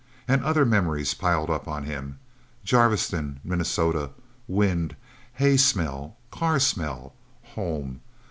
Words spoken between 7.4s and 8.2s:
Home...